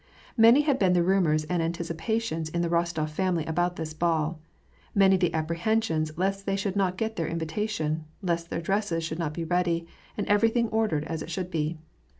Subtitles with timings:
[0.35, 4.39] Many had been the rumors and anticipations in the Rostof family about this ball;
[4.95, 9.35] many the apprehensions lest they should not get their invitation, lest their dresses should not
[9.35, 9.85] be ready,
[10.17, 11.77] and everything ordered as it should be.